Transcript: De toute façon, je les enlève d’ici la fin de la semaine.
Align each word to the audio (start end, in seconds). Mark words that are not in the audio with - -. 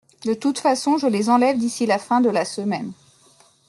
De 0.25 0.33
toute 0.33 0.57
façon, 0.57 0.97
je 0.97 1.05
les 1.05 1.29
enlève 1.29 1.59
d’ici 1.59 1.85
la 1.85 1.99
fin 1.99 2.21
de 2.21 2.29
la 2.31 2.43
semaine. 2.43 2.91